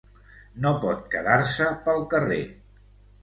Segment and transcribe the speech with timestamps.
[0.63, 2.41] No pot quedar-se pel carrer!